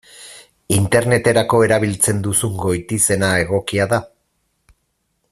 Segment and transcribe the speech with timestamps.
[0.77, 4.01] Interneterako erabiltzen duzun goitizena egokia da?